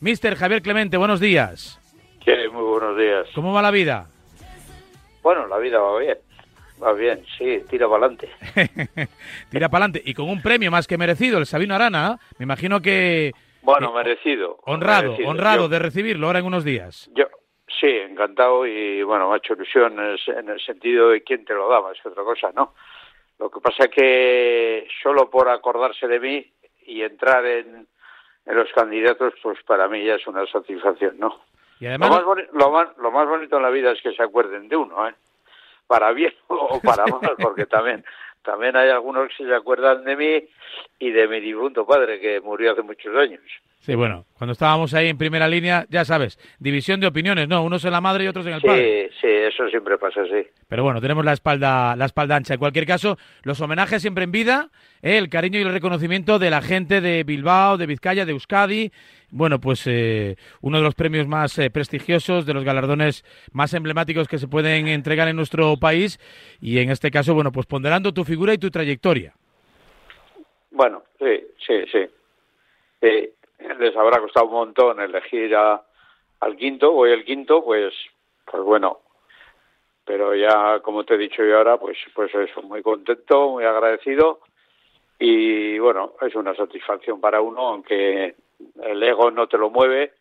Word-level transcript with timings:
Mister 0.00 0.34
Javier 0.36 0.62
Clemente, 0.62 0.96
buenos 0.96 1.20
días. 1.20 1.80
Sí, 2.24 2.32
muy 2.52 2.64
buenos 2.64 2.98
días. 2.98 3.28
¿Cómo 3.34 3.52
va 3.52 3.62
la 3.62 3.70
vida? 3.70 4.08
Bueno, 5.22 5.46
la 5.46 5.58
vida 5.58 5.78
va 5.78 5.98
bien. 5.98 6.18
Va 6.82 6.92
bien, 6.92 7.24
sí, 7.38 7.62
tira 7.70 7.88
para 7.88 8.06
adelante. 8.06 8.28
tira 9.50 9.68
para 9.70 9.86
adelante. 9.86 10.02
Y 10.04 10.12
con 10.12 10.28
un 10.28 10.42
premio 10.42 10.70
más 10.70 10.86
que 10.86 10.98
merecido, 10.98 11.38
el 11.38 11.46
Sabino 11.46 11.74
Arana, 11.74 12.18
me 12.38 12.42
imagino 12.42 12.82
que... 12.82 13.32
Bueno, 13.62 13.92
merecido. 13.92 14.58
Honrado, 14.66 15.16
honrado 15.24 15.68
de 15.68 15.78
recibirlo 15.78 16.26
ahora 16.26 16.40
en 16.40 16.46
unos 16.46 16.64
días. 16.64 17.10
Yo, 17.14 17.24
sí, 17.80 17.88
encantado 17.88 18.66
y 18.66 19.02
bueno, 19.02 19.28
me 19.28 19.34
ha 19.34 19.38
hecho 19.38 19.54
ilusión 19.54 19.98
en 19.98 20.48
el, 20.48 20.60
sentido 20.60 21.08
de 21.08 21.22
quién 21.22 21.44
te 21.44 21.54
lo 21.54 21.68
daba, 21.68 21.92
es 21.92 22.04
otra 22.04 22.22
cosa, 22.22 22.50
¿no? 22.54 22.74
Lo 23.38 23.50
que 23.50 23.60
pasa 23.60 23.84
es 23.84 23.90
que 23.90 24.88
solo 25.02 25.28
por 25.30 25.48
acordarse 25.48 26.06
de 26.06 26.20
mí 26.20 26.52
y 26.86 27.02
entrar 27.02 27.44
en, 27.44 27.88
en 28.46 28.56
los 28.56 28.72
candidatos, 28.72 29.34
pues 29.42 29.62
para 29.64 29.88
mí 29.88 30.04
ya 30.04 30.14
es 30.14 30.26
una 30.26 30.46
satisfacción, 30.46 31.18
¿no? 31.18 31.40
Y 31.80 31.86
además... 31.86 32.08
Lo 32.08 32.34
más, 32.34 32.44
lo, 32.52 32.70
más, 32.70 32.96
lo 32.98 33.10
más 33.10 33.28
bonito 33.28 33.56
en 33.56 33.62
la 33.62 33.70
vida 33.70 33.92
es 33.92 34.00
que 34.00 34.12
se 34.12 34.22
acuerden 34.22 34.68
de 34.68 34.76
uno, 34.76 35.08
¿eh? 35.08 35.14
Para 35.86 36.12
bien 36.12 36.32
o 36.48 36.80
para 36.80 37.06
mal, 37.06 37.36
porque 37.38 37.66
también 37.66 38.04
también 38.46 38.76
hay 38.76 38.90
algunos 38.90 39.28
que 39.36 39.44
se 39.44 39.54
acuerdan 39.54 40.04
de 40.04 40.16
mí 40.16 40.48
y 41.00 41.10
de 41.10 41.26
mi 41.26 41.40
difunto 41.40 41.84
padre 41.84 42.20
que 42.20 42.40
murió 42.40 42.72
hace 42.72 42.82
muchos 42.82 43.14
años. 43.16 43.42
Sí, 43.86 43.94
bueno, 43.94 44.26
cuando 44.36 44.52
estábamos 44.52 44.94
ahí 44.94 45.06
en 45.06 45.16
primera 45.16 45.46
línea, 45.46 45.86
ya 45.88 46.04
sabes, 46.04 46.40
división 46.58 46.98
de 46.98 47.06
opiniones, 47.06 47.46
¿no? 47.46 47.62
Unos 47.62 47.84
en 47.84 47.92
la 47.92 48.00
madre 48.00 48.24
y 48.24 48.26
otros 48.26 48.44
en 48.44 48.54
el 48.54 48.60
padre. 48.60 49.10
Sí, 49.12 49.18
sí, 49.20 49.28
eso 49.28 49.68
siempre 49.68 49.96
pasa 49.96 50.22
así. 50.22 50.44
Pero 50.66 50.82
bueno, 50.82 51.00
tenemos 51.00 51.24
la 51.24 51.32
espalda, 51.32 51.94
la 51.94 52.06
espalda 52.06 52.34
ancha. 52.34 52.54
En 52.54 52.58
cualquier 52.58 52.84
caso, 52.84 53.16
los 53.44 53.60
homenajes 53.60 54.02
siempre 54.02 54.24
en 54.24 54.32
vida, 54.32 54.70
¿eh? 55.02 55.18
el 55.18 55.28
cariño 55.28 55.60
y 55.60 55.62
el 55.62 55.72
reconocimiento 55.72 56.40
de 56.40 56.50
la 56.50 56.62
gente 56.62 57.00
de 57.00 57.22
Bilbao, 57.22 57.76
de 57.76 57.86
Vizcaya, 57.86 58.24
de 58.24 58.32
Euskadi. 58.32 58.90
Bueno, 59.30 59.60
pues 59.60 59.86
eh, 59.86 60.34
uno 60.62 60.78
de 60.78 60.82
los 60.82 60.96
premios 60.96 61.28
más 61.28 61.56
eh, 61.60 61.70
prestigiosos, 61.70 62.44
de 62.44 62.54
los 62.54 62.64
galardones 62.64 63.24
más 63.52 63.72
emblemáticos 63.72 64.26
que 64.26 64.38
se 64.38 64.48
pueden 64.48 64.88
entregar 64.88 65.28
en 65.28 65.36
nuestro 65.36 65.76
país. 65.76 66.18
Y 66.60 66.80
en 66.80 66.90
este 66.90 67.12
caso, 67.12 67.34
bueno, 67.34 67.52
pues 67.52 67.66
ponderando 67.66 68.12
tu 68.12 68.24
figura 68.24 68.52
y 68.52 68.58
tu 68.58 68.68
trayectoria. 68.68 69.34
Bueno, 70.72 71.04
sí, 71.20 71.40
sí, 71.64 71.84
sí. 71.92 72.08
Les 73.58 73.96
habrá 73.96 74.20
costado 74.20 74.46
un 74.46 74.52
montón 74.52 75.00
elegir 75.00 75.54
a, 75.56 75.82
al 76.40 76.56
quinto, 76.56 76.92
voy 76.92 77.12
el 77.12 77.24
quinto, 77.24 77.64
pues, 77.64 77.94
pues 78.44 78.62
bueno, 78.62 79.00
pero 80.04 80.34
ya 80.34 80.80
como 80.80 81.04
te 81.04 81.14
he 81.14 81.18
dicho 81.18 81.44
yo 81.44 81.58
ahora, 81.58 81.78
pues, 81.78 81.98
pues 82.14 82.34
eso, 82.34 82.62
muy 82.62 82.82
contento, 82.82 83.50
muy 83.50 83.64
agradecido. 83.64 84.40
Y 85.18 85.78
bueno, 85.78 86.12
es 86.20 86.34
una 86.34 86.54
satisfacción 86.54 87.20
para 87.20 87.40
uno, 87.40 87.60
aunque 87.68 88.34
el 88.82 89.02
ego 89.02 89.30
no 89.30 89.48
te 89.48 89.58
lo 89.58 89.70
mueve, 89.70 90.12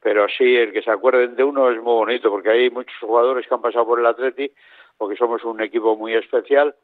pero 0.00 0.26
sí 0.28 0.56
el 0.56 0.72
que 0.72 0.82
se 0.82 0.90
acuerden 0.90 1.36
de 1.36 1.42
uno 1.42 1.70
es 1.70 1.76
muy 1.76 1.94
bonito, 1.94 2.30
porque 2.30 2.50
hay 2.50 2.70
muchos 2.70 2.96
jugadores 3.00 3.46
que 3.46 3.54
han 3.54 3.62
pasado 3.62 3.86
por 3.86 3.98
el 3.98 4.06
Atleti, 4.06 4.50
porque 4.96 5.16
somos 5.16 5.42
un 5.44 5.60
equipo 5.62 5.96
muy 5.96 6.14
especial, 6.14 6.74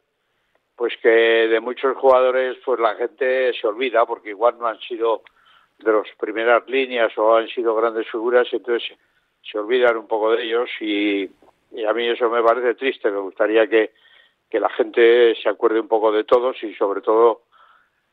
pues 0.75 0.95
que 1.03 1.09
de 1.09 1.61
muchos 1.61 1.97
jugadores 1.97 2.57
pues 2.65 2.81
la 2.81 2.95
gente 2.95 3.53
se 3.53 3.67
olvida, 3.67 4.07
porque 4.07 4.31
igual 4.31 4.57
no 4.59 4.67
han 4.67 4.81
sido 4.81 5.23
de 5.83 5.93
las 5.93 6.09
primeras 6.19 6.67
líneas 6.69 7.17
o 7.19 7.37
han 7.37 7.49
sido 7.49 7.75
grandes 7.75 8.09
figuras, 8.11 8.49
entonces 8.53 8.97
se 9.43 9.59
olvidan 9.59 9.97
un 9.97 10.07
poco 10.07 10.33
de 10.33 10.45
ellos 10.45 10.71
y, 10.81 11.29
a 11.87 11.93
mí 11.93 12.09
eso 12.09 12.29
me 12.31 12.43
parece 12.43 12.75
triste, 12.75 13.11
me 13.11 13.19
gustaría 13.19 13.67
que, 13.67 13.93
que 14.49 14.61
la 14.61 14.69
gente 14.71 15.35
se 15.35 15.49
acuerde 15.49 15.81
un 15.81 15.89
poco 15.89 16.13
de 16.13 16.25
todos 16.25 16.63
y 16.63 16.75
sobre 16.75 17.01
todo 17.01 17.43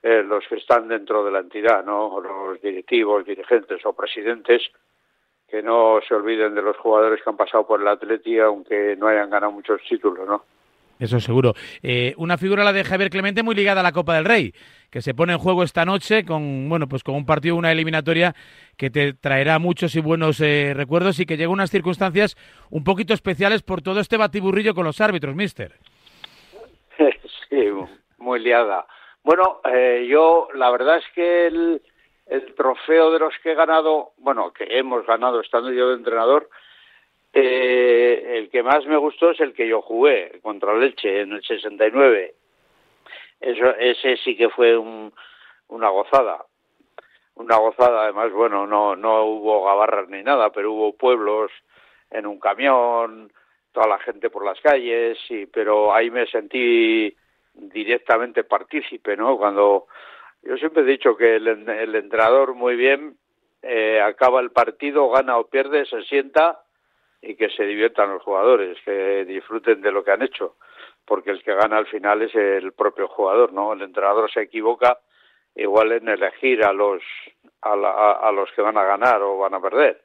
eh, 0.02 0.23
los 0.23 0.48
que 0.48 0.56
están 0.56 0.88
dentro 0.88 1.26
de 1.26 1.31
la 1.31 1.39
entidad, 1.39 1.84
¿no? 1.84 2.22
los 2.22 2.61
directivos, 2.61 3.26
dirigentes 3.26 3.86
o 3.86 3.94
presidentes, 3.94 4.61
que 5.48 5.61
no 5.61 6.00
se 6.08 6.14
olviden 6.14 6.56
de 6.56 6.61
los 6.61 6.78
jugadores 6.78 7.22
que 7.22 7.30
han 7.30 7.38
pasado 7.38 7.67
por 7.67 7.81
el 7.81 7.88
Atleti, 7.88 8.39
aunque 8.39 8.95
no 8.95 9.08
hayan 9.08 9.30
ganado 9.30 9.52
muchos 9.52 9.81
títulos, 9.88 10.28
¿no? 10.28 10.44
Eso 11.00 11.22
seguro. 11.22 11.53
Eh, 11.81 12.14
una 12.17 12.37
figura 12.37 12.65
la 12.65 12.73
de 12.73 12.83
Javier 12.83 13.10
Clemente 13.10 13.42
muy 13.42 13.55
ligada 13.55 13.80
a 13.80 13.83
la 13.83 13.93
Copa 13.93 14.15
del 14.15 14.26
Rey, 14.26 14.54
que 14.92 15.02
se 15.02 15.14
pone 15.14 15.32
en 15.32 15.39
juego 15.39 15.64
esta 15.64 15.86
noche 15.86 16.26
con 16.26 16.67
bueno 16.67 16.87
pues 16.87 17.04
con 17.04 17.15
un 17.15 17.26
partido, 17.26 17.55
una 17.55 17.71
eliminatoria 17.71 18.36
que 18.77 18.89
te 18.89 19.14
traerá 19.14 19.60
muchos 19.60 19.95
y 19.95 20.02
buenos 20.02 20.42
eh, 20.42 20.73
recuerdos 20.76 21.20
y 21.21 21.26
que 21.26 21.37
llega 21.37 21.48
a 21.48 21.54
unas 21.54 21.71
circunstancias 21.71 22.36
un 22.70 22.83
poquito 22.83 23.14
especiales 23.14 23.64
por 23.64 23.82
todo 23.82 24.02
este 24.02 24.17
batiburrillo 24.17 24.76
con 24.76 24.83
los 24.83 24.99
árbitros, 24.99 25.36
Mister. 25.36 25.73
Sí, 27.49 27.66
muy 28.20 28.39
liada. 28.42 28.86
Bueno, 29.23 29.60
eh, 29.66 30.05
yo 30.08 30.49
la 30.54 30.70
verdad 30.70 30.98
es 30.98 31.05
que 31.16 31.48
el, 31.48 31.81
el 32.27 32.54
trofeo 32.54 33.10
de 33.10 33.17
los 33.17 33.33
que 33.42 33.54
he 33.54 33.55
ganado, 33.55 34.11
bueno, 34.17 34.54
que 34.54 34.66
hemos 34.77 35.04
ganado 35.08 35.42
estando 35.42 35.71
yo 35.71 35.89
de 35.89 35.95
entrenador, 35.95 36.48
eh, 37.34 38.38
el 38.38 38.50
que 38.50 38.64
más 38.64 38.86
me 38.86 38.98
gustó 38.98 39.32
es 39.32 39.40
el 39.40 39.54
que 39.54 39.67
yo 39.67 39.82
jugué 39.82 40.40
contra 40.42 40.76
Leche 40.76 41.22
en 41.22 41.34
el 41.34 41.44
69. 41.44 42.34
Eso, 43.40 43.76
ese 43.78 44.17
sí 44.17 44.36
que 44.36 44.50
fue 44.50 44.78
una 44.78 45.90
gozada. 45.90 46.45
Una 47.36 47.58
gozada, 47.58 48.04
además, 48.04 48.32
bueno, 48.34 48.67
no, 48.67 48.95
no 48.95 49.23
hubo 49.23 49.64
gabarras 49.64 50.10
ni 50.10 50.23
nada, 50.23 50.52
pero 50.52 50.73
hubo 50.73 50.98
pueblos 50.98 51.52
en 52.12 52.26
un 52.26 52.40
camión, 52.40 53.32
toda 53.72 53.88
la 53.88 54.00
gente 54.00 54.30
por 54.30 54.44
las 54.44 54.60
calles, 54.60 55.17
y, 55.30 55.46
pero 55.46 55.94
ahí 55.94 56.10
me 56.10 56.26
sentí 56.28 57.16
directamente 57.54 58.44
partícipe, 58.44 59.16
¿no? 59.16 59.38
Cuando 59.38 59.88
yo 60.42 60.58
siempre 60.58 60.84
he 60.84 60.86
dicho 60.86 61.16
que 61.16 61.36
el, 61.36 61.48
el 61.48 61.96
entrenador 61.96 62.56
muy 62.56 62.76
bien 62.76 63.16
eh, 63.61 64.02
acaba 64.02 64.42
el 64.42 64.52
partido, 64.52 65.10
gana 65.10 65.38
o 65.38 65.48
pierde, 65.48 65.86
se 65.86 66.02
sienta 66.04 66.60
y 67.21 67.35
que 67.35 67.49
se 67.49 67.63
diviertan 67.63 68.11
los 68.11 68.23
jugadores, 68.23 68.77
que 68.85 69.25
disfruten 69.25 69.81
de 69.81 69.91
lo 69.91 70.03
que 70.03 70.11
han 70.11 70.21
hecho, 70.21 70.55
porque 71.05 71.31
el 71.31 71.43
que 71.43 71.53
gana 71.53 71.77
al 71.77 71.87
final 71.87 72.21
es 72.21 72.33
el 72.35 72.73
propio 72.73 73.07
jugador, 73.07 73.52
¿no? 73.52 73.73
El 73.73 73.81
entrenador 73.81 74.31
se 74.31 74.41
equivoca 74.41 74.99
igual 75.55 75.91
en 75.91 76.07
elegir 76.07 76.63
a 76.63 76.71
los 76.71 77.02
a, 77.61 77.73
a, 78.21 78.31
los 78.31 78.49
que 78.52 78.61
van 78.61 78.77
a 78.77 78.83
ganar 78.83 79.21
o 79.21 79.37
van 79.37 79.53
a 79.53 79.61
perder. 79.61 80.02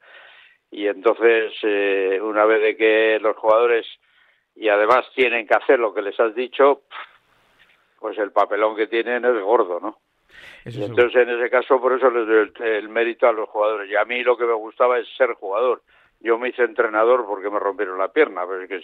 Y 0.70 0.88
entonces, 0.88 1.52
eh, 1.62 2.18
una 2.20 2.44
vez 2.46 2.60
de 2.60 2.76
que 2.76 3.18
los 3.20 3.36
jugadores 3.36 3.86
y 4.56 4.68
además 4.68 5.06
tienen 5.14 5.46
que 5.46 5.54
hacer 5.54 5.78
lo 5.78 5.94
que 5.94 6.02
les 6.02 6.18
has 6.18 6.34
dicho, 6.34 6.82
pues 7.98 8.18
el 8.18 8.32
papelón 8.32 8.76
que 8.76 8.86
tienen 8.86 9.24
es 9.24 9.40
gordo, 9.42 9.80
¿no? 9.80 9.98
y 10.66 10.82
entonces 10.82 11.22
en 11.22 11.30
ese 11.30 11.48
caso 11.50 11.80
por 11.80 11.92
eso 11.92 12.10
les 12.10 12.26
doy 12.26 12.52
el, 12.66 12.88
mérito 12.88 13.28
a 13.28 13.32
los 13.32 13.48
jugadores. 13.48 13.90
Y 13.90 13.96
a 13.96 14.04
mí 14.04 14.22
lo 14.22 14.36
que 14.36 14.44
me 14.44 14.54
gustaba 14.54 14.98
es 14.98 15.06
ser 15.16 15.34
jugador 15.34 15.82
yo 16.24 16.38
me 16.38 16.48
hice 16.48 16.64
entrenador 16.64 17.26
porque 17.26 17.50
me 17.50 17.60
rompieron 17.60 17.98
la 17.98 18.08
pierna, 18.08 18.42
pero 18.48 18.62
es 18.62 18.68
que 18.68 18.80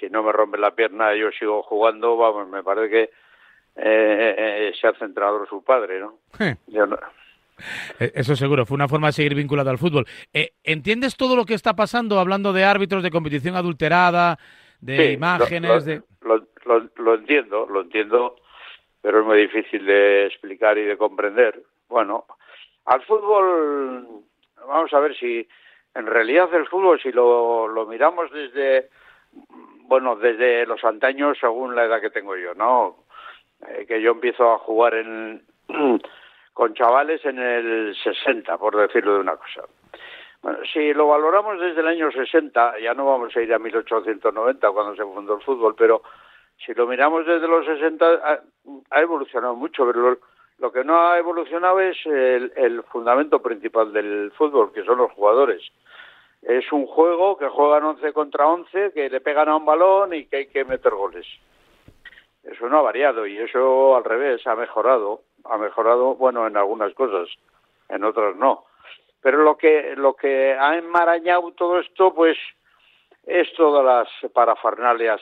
si 0.00 0.08
no 0.08 0.22
me 0.22 0.32
rompen 0.32 0.62
la 0.62 0.74
pierna 0.74 1.14
yo 1.14 1.30
sigo 1.32 1.62
jugando, 1.62 2.16
vamos, 2.16 2.48
me 2.48 2.62
parece 2.62 2.90
que 2.90 3.02
eh, 3.76 4.34
eh, 4.38 4.72
se 4.80 4.88
hace 4.88 5.04
entrenador 5.04 5.46
su 5.48 5.62
padre, 5.62 6.00
¿no? 6.00 6.18
Eh, 8.00 8.12
eso 8.14 8.34
seguro, 8.34 8.64
fue 8.64 8.74
una 8.74 8.88
forma 8.88 9.08
de 9.08 9.12
seguir 9.12 9.34
vinculado 9.34 9.70
al 9.70 9.78
fútbol. 9.78 10.06
¿Entiendes 10.64 11.16
todo 11.16 11.36
lo 11.36 11.44
que 11.44 11.54
está 11.54 11.74
pasando 11.76 12.18
hablando 12.18 12.52
de 12.52 12.64
árbitros, 12.64 13.02
de 13.02 13.10
competición 13.10 13.54
adulterada, 13.54 14.38
de 14.80 15.12
imágenes? 15.12 15.84
de... 15.84 16.02
lo, 16.22 17.14
entiendo, 17.14 17.66
lo 17.66 17.82
entiendo, 17.82 18.36
pero 19.02 19.20
es 19.20 19.26
muy 19.26 19.38
difícil 19.42 19.84
de 19.84 20.26
explicar 20.26 20.78
y 20.78 20.84
de 20.84 20.96
comprender. 20.96 21.62
Bueno, 21.88 22.24
al 22.86 23.02
fútbol, 23.02 24.24
vamos 24.66 24.92
a 24.92 25.00
ver 25.00 25.14
si 25.16 25.46
en 25.94 26.06
realidad 26.06 26.52
el 26.54 26.68
fútbol, 26.68 27.00
si 27.00 27.12
lo, 27.12 27.68
lo 27.68 27.86
miramos 27.86 28.30
desde, 28.30 28.88
bueno, 29.86 30.16
desde 30.16 30.66
los 30.66 30.82
antaños, 30.84 31.38
según 31.38 31.74
la 31.74 31.84
edad 31.84 32.00
que 32.00 32.10
tengo 32.10 32.36
yo, 32.36 32.54
¿no? 32.54 33.04
Eh, 33.68 33.86
que 33.86 34.00
yo 34.00 34.12
empiezo 34.12 34.52
a 34.52 34.58
jugar 34.58 34.94
en, 34.94 35.42
con 36.52 36.74
chavales 36.74 37.24
en 37.24 37.38
el 37.38 37.96
60, 38.02 38.58
por 38.58 38.76
decirlo 38.76 39.14
de 39.14 39.20
una 39.20 39.36
cosa. 39.36 39.62
Bueno, 40.42 40.58
si 40.72 40.92
lo 40.92 41.06
valoramos 41.06 41.60
desde 41.60 41.80
el 41.80 41.86
año 41.86 42.10
60, 42.10 42.80
ya 42.80 42.94
no 42.94 43.06
vamos 43.06 43.34
a 43.36 43.40
ir 43.40 43.54
a 43.54 43.60
1890 43.60 44.70
cuando 44.72 44.96
se 44.96 45.04
fundó 45.04 45.36
el 45.36 45.42
fútbol, 45.42 45.76
pero 45.76 46.02
si 46.64 46.74
lo 46.74 46.86
miramos 46.86 47.24
desde 47.26 47.46
los 47.46 47.64
60 47.64 48.40
ha, 48.90 49.00
evolucionado 49.00 49.54
mucho, 49.54 49.86
pero 49.86 50.18
lo 50.58 50.72
que 50.72 50.84
no 50.84 51.00
ha 51.00 51.18
evolucionado 51.18 51.80
es 51.80 51.96
el, 52.06 52.82
fundamento 52.84 53.40
principal 53.40 53.92
del 53.92 54.32
fútbol, 54.32 54.72
que 54.72 54.84
son 54.84 54.98
los 54.98 55.12
jugadores. 55.12 55.62
Es 56.42 56.70
un 56.72 56.86
juego 56.86 57.36
que 57.36 57.48
juegan 57.48 57.84
11 57.84 58.12
contra 58.12 58.46
11, 58.46 58.92
que 58.92 59.10
le 59.10 59.20
pegan 59.20 59.48
a 59.48 59.56
un 59.56 59.64
balón 59.64 60.14
y 60.14 60.26
que 60.26 60.36
hay 60.36 60.46
que 60.46 60.64
meter 60.64 60.92
goles. 60.92 61.26
Eso 62.42 62.68
no 62.68 62.78
ha 62.78 62.82
variado 62.82 63.26
y 63.26 63.38
eso 63.38 63.96
al 63.96 64.04
revés 64.04 64.46
ha 64.46 64.56
mejorado. 64.56 65.22
Ha 65.44 65.58
mejorado, 65.58 66.14
bueno, 66.14 66.46
en 66.46 66.56
algunas 66.56 66.92
cosas, 66.94 67.28
en 67.88 68.04
otras 68.04 68.36
no. 68.36 68.64
Pero 69.20 69.38
lo 69.42 69.56
que, 69.56 69.94
lo 69.96 70.14
que 70.14 70.52
ha 70.54 70.76
enmarañado 70.76 71.52
todo 71.52 71.78
esto, 71.78 72.12
pues, 72.12 72.36
es 73.24 73.52
todas 73.54 73.84
las 73.84 74.32
parafernalias 74.32 75.20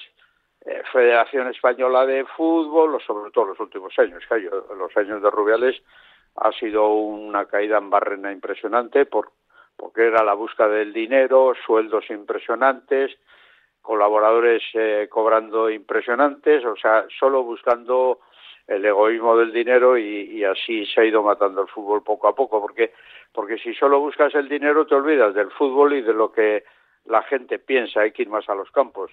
eh, 0.67 0.83
Federación 0.93 1.49
Española 1.49 2.05
de 2.07 2.25
Fútbol, 2.25 3.01
sobre 3.07 3.31
todo 3.31 3.47
los 3.47 3.61
últimos 3.61 3.99
años, 3.99 4.23
que 4.29 4.51
los 4.77 4.97
años 4.97 5.23
de 5.23 5.31
Rubiales 5.31 5.83
ha 6.37 6.53
sido 6.53 6.89
una 6.95 7.47
caída 7.47 7.79
en 7.79 7.91
barrena 7.91 8.33
impresionante 8.33 9.07
por, 9.07 9.33
porque 9.77 10.07
era 10.07 10.23
la 10.23 10.35
búsqueda 10.35 10.69
del 10.69 10.93
dinero, 10.93 11.55
sueldos 11.67 12.11
impresionantes, 12.11 13.17
colaboradores 13.81 14.63
eh, 14.75 15.09
cobrando 15.11 15.71
impresionantes, 15.71 16.65
o 16.65 16.77
sea, 16.77 17.07
solo 17.19 17.43
buscando 17.43 18.21
el 18.67 18.85
egoísmo 18.85 19.37
del 19.37 19.53
dinero 19.53 19.99
y, 19.99 20.45
así 20.45 20.87
se 20.87 21.01
ha 21.01 21.05
ido 21.05 21.23
matando 21.23 21.63
el 21.63 21.69
fútbol 21.69 22.05
poco 22.05 22.29
a 22.29 22.35
poco, 22.35 22.61
porque, 22.61 22.93
porque 23.33 23.59
si 23.59 23.75
solo 23.75 23.99
buscas 23.99 24.35
el 24.35 24.49
dinero 24.49 24.87
te 24.87 24.95
olvidas 24.95 25.35
del 25.35 25.51
fútbol 25.51 25.95
y 25.95 26.03
de 26.03 26.15
lo 26.15 26.31
que 26.31 26.63
la 27.05 27.23
gente 27.23 27.59
piensa, 27.59 28.01
hay 28.01 28.13
que 28.13 28.23
ir 28.23 28.29
más 28.29 28.49
a 28.49 28.55
los 28.55 28.71
campos. 28.71 29.11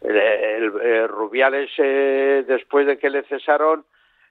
El, 0.00 1.08
Rubiales, 1.08 1.70
eh, 1.78 2.44
después 2.46 2.86
de 2.86 2.98
que 2.98 3.10
le 3.10 3.22
cesaron, 3.24 3.84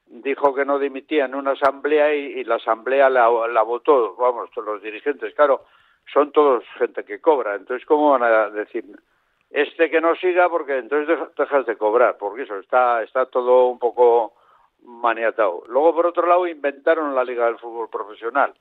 dijo 0.08 0.56
que 0.56 0.66
no 0.66 0.80
dimitía 0.80 1.26
en 1.26 1.36
una 1.36 1.52
asamblea 1.52 2.14
y, 2.14 2.44
la 2.44 2.56
asamblea 2.56 3.10
la, 3.10 3.30
la, 3.48 3.62
votó, 3.62 4.16
vamos, 4.16 4.50
los 4.58 4.82
dirigentes, 4.82 5.34
claro, 5.36 5.66
son 6.12 6.32
todos 6.32 6.64
gente 6.78 7.04
que 7.04 7.22
cobra, 7.22 7.56
entonces 7.56 7.86
¿cómo 7.86 8.12
van 8.12 8.24
a 8.24 8.50
decir 8.50 8.86
este 9.50 9.90
que 9.90 10.00
no 10.00 10.16
siga 10.16 10.48
porque 10.50 10.78
entonces 10.78 11.18
dejas 11.38 11.66
de 11.66 11.76
cobrar, 11.76 12.18
porque 12.18 12.44
eso 12.44 12.58
está, 12.60 13.02
está 13.02 13.26
todo 13.26 13.68
un 13.68 13.80
poco 13.80 14.34
maniatado. 14.84 15.64
Luego, 15.68 15.96
por 15.96 16.06
otro 16.06 16.28
lado, 16.28 16.48
inventaron 16.48 17.16
la 17.16 17.24
Liga 17.24 17.46
del 17.46 17.58
Fútbol 17.58 17.90
Profesional, 17.90 18.54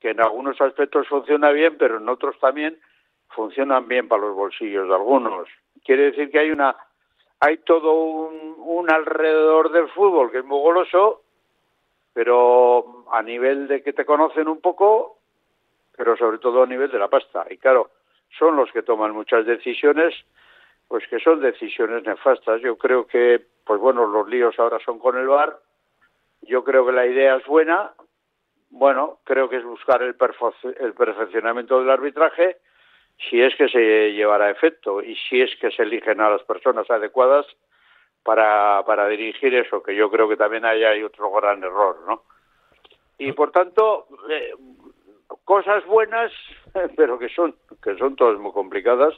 que 0.00 0.10
en 0.10 0.20
algunos 0.20 0.60
aspectos 0.60 1.06
funciona 1.08 1.50
bien, 1.50 1.76
pero 1.78 1.98
en 1.98 2.08
otros 2.08 2.38
también 2.40 2.78
funcionan 3.28 3.88
bien 3.88 4.08
para 4.08 4.22
los 4.22 4.34
bolsillos 4.34 4.88
de 4.88 4.94
algunos. 4.94 5.48
Quiere 5.84 6.10
decir 6.10 6.30
que 6.30 6.38
hay 6.38 6.50
una 6.50 6.76
hay 7.40 7.58
todo 7.58 7.92
un, 7.92 8.90
alrededor 8.90 9.70
del 9.70 9.88
fútbol 9.88 10.30
que 10.30 10.38
es 10.38 10.44
muy 10.44 10.60
goloso, 10.60 11.22
pero 12.12 13.04
a 13.12 13.22
nivel 13.22 13.68
de 13.68 13.82
que 13.82 13.92
te 13.92 14.06
conocen 14.06 14.48
un 14.48 14.60
poco, 14.60 15.18
pero 15.96 16.16
sobre 16.16 16.38
todo 16.38 16.62
a 16.62 16.66
nivel 16.66 16.90
de 16.90 16.98
la 16.98 17.08
pasta. 17.08 17.46
Y 17.50 17.58
claro, 17.58 17.90
son 18.38 18.56
los 18.56 18.70
que 18.72 18.82
toman 18.82 19.12
muchas 19.12 19.44
decisiones, 19.44 20.14
pues 20.88 21.06
que 21.08 21.18
son 21.18 21.40
decisiones 21.40 22.04
nefastas. 22.04 22.60
Yo 22.62 22.78
creo 22.78 23.06
que, 23.06 23.44
pues 23.64 23.80
bueno, 23.80 24.06
los 24.06 24.28
líos 24.28 24.58
ahora 24.58 24.78
son 24.84 24.98
con 24.98 25.18
el 25.18 25.26
VAR. 25.26 25.58
Yo 26.42 26.64
creo 26.64 26.86
que 26.86 26.92
la 26.92 27.06
idea 27.06 27.36
es 27.36 27.46
buena. 27.46 27.92
Bueno, 28.70 29.18
creo 29.24 29.48
que 29.48 29.56
es 29.56 29.64
buscar 29.64 30.02
el, 30.02 30.16
el 30.80 30.94
perfeccionamiento 30.94 31.80
del 31.80 31.90
arbitraje 31.90 32.56
si 33.18 33.40
es 33.40 33.54
que 33.56 33.68
se 33.68 34.12
llevará 34.12 34.46
a 34.46 34.50
efecto 34.50 35.02
y 35.02 35.16
si 35.16 35.40
es 35.40 35.54
que 35.56 35.70
se 35.70 35.82
eligen 35.82 36.20
a 36.20 36.30
las 36.30 36.42
personas 36.42 36.90
adecuadas 36.90 37.46
para, 38.22 38.82
para 38.84 39.08
dirigir 39.08 39.54
eso, 39.54 39.82
que 39.82 39.94
yo 39.94 40.10
creo 40.10 40.28
que 40.28 40.36
también 40.36 40.64
hay, 40.64 40.84
hay 40.84 41.02
otro 41.02 41.30
gran 41.30 41.62
error, 41.62 41.98
¿no? 42.06 42.22
Y 43.18 43.32
por 43.32 43.50
tanto, 43.50 44.06
eh, 44.28 44.52
cosas 45.44 45.84
buenas, 45.86 46.32
pero 46.96 47.18
que 47.18 47.28
son, 47.30 47.54
que 47.82 47.96
son 47.96 48.16
todas 48.16 48.38
muy 48.38 48.52
complicadas 48.52 49.14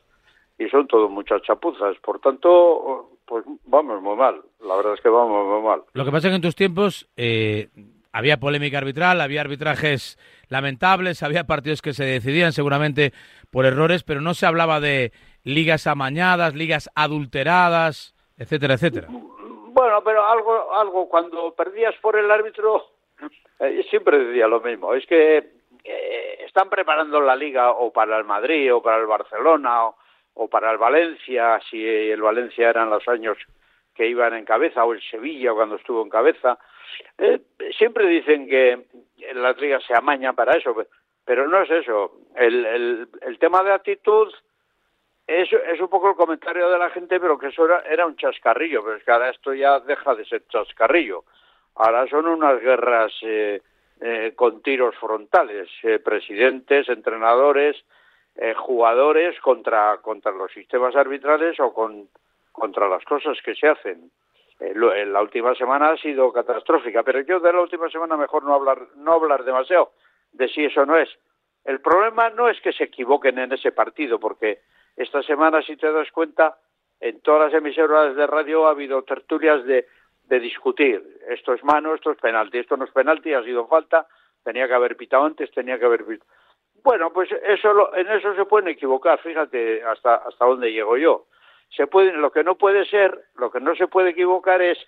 y 0.58 0.68
son 0.68 0.86
todas 0.86 1.10
muchas 1.10 1.42
chapuzas. 1.42 1.96
Por 1.98 2.20
tanto, 2.20 3.18
pues 3.26 3.44
vamos 3.64 4.02
muy 4.02 4.16
mal. 4.16 4.42
La 4.60 4.76
verdad 4.76 4.94
es 4.94 5.00
que 5.00 5.08
vamos 5.08 5.46
muy 5.46 5.62
mal. 5.62 5.82
Lo 5.92 6.04
que 6.04 6.10
pasa 6.10 6.28
es 6.28 6.32
que 6.32 6.36
en 6.36 6.42
tus 6.42 6.56
tiempos 6.56 7.08
eh, 7.16 7.68
había 8.12 8.38
polémica 8.38 8.78
arbitral, 8.78 9.20
había 9.20 9.40
arbitrajes 9.40 10.18
lamentables, 10.48 11.22
había 11.22 11.44
partidos 11.44 11.82
que 11.82 11.92
se 11.92 12.04
decidían 12.04 12.52
seguramente 12.52 13.12
por 13.50 13.66
errores, 13.66 14.02
pero 14.02 14.20
no 14.20 14.34
se 14.34 14.46
hablaba 14.46 14.80
de 14.80 15.12
ligas 15.44 15.86
amañadas, 15.86 16.54
ligas 16.54 16.90
adulteradas, 16.94 18.14
etcétera, 18.36 18.74
etcétera. 18.74 19.08
Bueno, 19.10 20.02
pero 20.04 20.26
algo, 20.26 20.74
algo 20.74 21.08
cuando 21.08 21.54
perdías 21.54 21.94
por 22.02 22.16
el 22.16 22.30
árbitro, 22.30 22.86
eh, 23.60 23.84
siempre 23.90 24.18
decía 24.18 24.48
lo 24.48 24.60
mismo. 24.60 24.94
Es 24.94 25.06
que 25.06 25.38
eh, 25.84 26.44
están 26.46 26.68
preparando 26.68 27.20
la 27.20 27.36
liga 27.36 27.70
o 27.70 27.92
para 27.92 28.18
el 28.18 28.24
Madrid 28.24 28.74
o 28.74 28.82
para 28.82 28.98
el 28.98 29.06
Barcelona 29.06 29.86
o, 29.86 29.96
o 30.34 30.48
para 30.48 30.70
el 30.70 30.78
Valencia, 30.78 31.60
si 31.70 31.86
el 31.86 32.20
Valencia 32.20 32.70
eran 32.70 32.90
los 32.90 33.06
años 33.08 33.36
que 33.94 34.06
iban 34.06 34.34
en 34.34 34.44
cabeza, 34.44 34.84
o 34.84 34.92
el 34.92 35.02
Sevilla 35.02 35.52
cuando 35.52 35.76
estuvo 35.76 36.02
en 36.02 36.08
cabeza. 36.08 36.58
Eh, 37.18 37.40
siempre 37.76 38.06
dicen 38.06 38.48
que 38.48 38.86
la 39.34 39.52
liga 39.52 39.80
se 39.80 39.94
amaña 39.94 40.32
para 40.32 40.56
eso, 40.56 40.74
pero 41.24 41.48
no 41.48 41.62
es 41.62 41.70
eso. 41.70 42.20
El, 42.34 42.64
el, 42.64 43.08
el 43.22 43.38
tema 43.38 43.62
de 43.62 43.72
actitud 43.72 44.32
es, 45.26 45.52
es, 45.52 45.80
un 45.80 45.88
poco 45.88 46.10
el 46.10 46.16
comentario 46.16 46.70
de 46.70 46.78
la 46.78 46.90
gente, 46.90 47.20
pero 47.20 47.38
que 47.38 47.48
eso 47.48 47.66
era, 47.66 47.80
era, 47.80 48.06
un 48.06 48.16
chascarrillo, 48.16 48.82
pero 48.82 48.96
es 48.96 49.04
que 49.04 49.12
ahora 49.12 49.30
esto 49.30 49.52
ya 49.52 49.80
deja 49.80 50.14
de 50.14 50.24
ser 50.24 50.46
chascarrillo. 50.48 51.24
Ahora 51.74 52.06
son 52.08 52.26
unas 52.26 52.60
guerras 52.60 53.12
eh, 53.22 53.60
eh, 54.00 54.32
con 54.36 54.62
tiros 54.62 54.94
frontales, 54.96 55.68
eh, 55.82 55.98
presidentes, 55.98 56.88
entrenadores, 56.88 57.76
eh, 58.36 58.54
jugadores 58.54 59.38
contra, 59.40 59.98
contra 59.98 60.30
los 60.30 60.52
sistemas 60.52 60.94
arbitrales 60.94 61.58
o 61.58 61.74
con, 61.74 62.08
contra 62.52 62.88
las 62.88 63.04
cosas 63.04 63.36
que 63.44 63.56
se 63.56 63.66
hacen. 63.66 64.12
Eh, 64.60 64.74
la 64.74 65.22
última 65.22 65.54
semana 65.54 65.90
ha 65.90 65.96
sido 65.96 66.32
catastrófica, 66.32 67.02
pero 67.02 67.20
yo 67.20 67.38
de 67.40 67.52
la 67.52 67.60
última 67.60 67.88
semana 67.90 68.16
mejor 68.16 68.42
no 68.44 68.54
hablar, 68.54 68.88
no 68.96 69.12
hablar 69.12 69.44
demasiado 69.44 69.92
de 70.32 70.48
si 70.48 70.64
eso 70.64 70.84
no 70.84 70.96
es. 70.96 71.08
El 71.64 71.80
problema 71.80 72.30
no 72.30 72.48
es 72.48 72.60
que 72.60 72.72
se 72.72 72.84
equivoquen 72.84 73.38
en 73.38 73.52
ese 73.52 73.72
partido, 73.72 74.18
porque 74.18 74.60
esta 74.96 75.22
semana, 75.22 75.62
si 75.62 75.76
te 75.76 75.92
das 75.92 76.10
cuenta, 76.10 76.58
en 77.00 77.20
todas 77.20 77.52
las 77.52 77.60
emisoras 77.60 78.16
de 78.16 78.26
radio 78.26 78.66
ha 78.66 78.70
habido 78.70 79.02
tertulias 79.02 79.64
de, 79.64 79.86
de 80.24 80.40
discutir. 80.40 81.02
Esto 81.28 81.52
es 81.52 81.62
mano, 81.62 81.94
esto 81.94 82.10
es 82.10 82.18
penalti, 82.18 82.58
esto 82.58 82.76
no 82.76 82.84
es 82.84 82.90
penalti, 82.90 83.32
ha 83.32 83.44
sido 83.44 83.66
falta, 83.68 84.06
tenía 84.42 84.66
que 84.66 84.74
haber 84.74 84.96
pitado 84.96 85.24
antes, 85.24 85.50
tenía 85.52 85.78
que 85.78 85.84
haber 85.84 86.04
pitado. 86.04 86.30
Bueno, 86.82 87.12
pues 87.12 87.30
eso 87.30 87.94
en 87.94 88.08
eso 88.08 88.34
se 88.34 88.44
pueden 88.44 88.68
equivocar, 88.68 89.18
fíjate 89.20 89.82
hasta 89.82 90.16
hasta 90.16 90.44
dónde 90.44 90.72
llego 90.72 90.96
yo 90.96 91.26
se 91.70 91.86
puede, 91.86 92.12
lo 92.12 92.30
que 92.30 92.44
no 92.44 92.56
puede 92.56 92.84
ser, 92.86 93.26
lo 93.36 93.50
que 93.50 93.60
no 93.60 93.74
se 93.74 93.86
puede 93.88 94.10
equivocar 94.10 94.62
es 94.62 94.78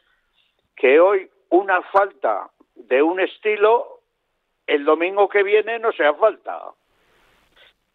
que 0.76 1.00
hoy 1.00 1.30
una 1.50 1.82
falta 1.82 2.50
de 2.74 3.02
un 3.02 3.20
estilo, 3.20 4.00
el 4.66 4.84
domingo 4.84 5.28
que 5.28 5.42
viene 5.42 5.78
no 5.78 5.92
sea 5.92 6.14
falta. 6.14 6.58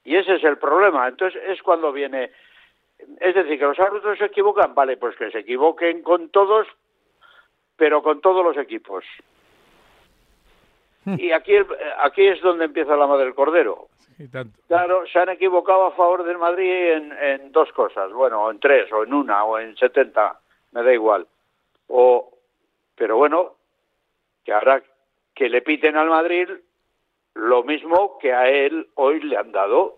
Y 0.04 0.16
ese 0.16 0.36
es 0.36 0.44
el 0.44 0.58
problema. 0.58 1.08
Entonces 1.08 1.42
es 1.48 1.62
cuando 1.64 1.92
viene, 1.92 2.32
es 3.20 3.36
decir, 3.36 3.58
que 3.58 3.66
los 3.66 3.80
árbitros 3.80 4.18
se 4.20 4.26
equivocan, 4.26 4.76
vale, 4.76 4.98
pues 4.98 5.16
que 5.16 5.31
se 5.31 5.40
equivoquen 5.40 6.04
con 6.04 6.30
todos, 6.30 6.68
pero 7.76 8.04
con 8.04 8.22
todos 8.22 8.46
los 8.46 8.58
equipos. 8.58 9.04
Y 11.18 11.31
aquí, 11.31 11.54
aquí 12.00 12.25
es 12.25 12.42
donde 12.42 12.66
empieza 12.66 12.96
la 12.96 13.07
madre 13.07 13.25
del 13.25 13.36
cordero. 13.36 13.88
Claro, 14.68 15.06
se 15.12 15.19
han 15.19 15.30
equivocado 15.30 15.86
a 15.86 15.92
favor 15.92 16.24
del 16.24 16.38
Madrid 16.38 16.71
en, 16.71 17.12
en 17.12 17.52
dos 17.52 17.71
cosas, 17.74 18.12
bueno, 18.14 18.50
en 18.50 18.59
tres, 18.59 18.92
o 18.94 19.04
en 19.04 19.14
una, 19.14 19.44
o 19.44 19.59
en 19.59 19.76
setenta, 19.76 20.40
me 20.71 20.83
da 20.83 20.94
igual. 20.94 21.28
O, 21.88 22.31
pero 22.95 23.18
bueno, 23.18 23.56
que 24.45 24.54
ahora 24.54 24.81
que 25.33 25.50
le 25.50 25.62
piten 25.62 25.97
al 25.97 26.09
Madrid 26.09 26.50
lo 27.33 27.64
mismo 27.64 28.18
que 28.19 28.33
a 28.33 28.50
él 28.50 28.88
hoy 28.95 29.19
le 29.19 29.35
han 29.35 29.52
dado. 29.52 29.97